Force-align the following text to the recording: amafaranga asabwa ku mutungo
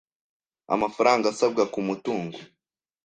amafaranga 0.73 1.25
asabwa 1.33 1.63
ku 1.73 1.79
mutungo 1.87 2.37